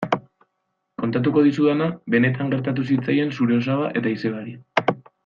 Kontatuko 1.01 1.43
dizudana 1.47 1.89
benetan 2.15 2.49
gertatu 2.57 2.87
zitzaien 2.95 3.37
zure 3.39 3.59
osaba 3.63 3.93
eta 4.03 4.15
izebari. 4.19 4.57